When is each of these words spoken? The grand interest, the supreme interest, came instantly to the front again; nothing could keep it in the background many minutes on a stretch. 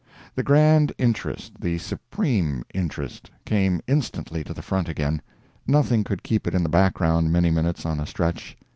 The 0.33 0.41
grand 0.41 0.93
interest, 0.97 1.51
the 1.61 1.77
supreme 1.77 2.63
interest, 2.73 3.29
came 3.45 3.81
instantly 3.85 4.43
to 4.45 4.51
the 4.51 4.63
front 4.63 4.89
again; 4.89 5.21
nothing 5.67 6.03
could 6.03 6.23
keep 6.23 6.47
it 6.47 6.55
in 6.55 6.63
the 6.63 6.69
background 6.69 7.31
many 7.31 7.51
minutes 7.51 7.85
on 7.85 7.99
a 7.99 8.07
stretch. 8.07 8.57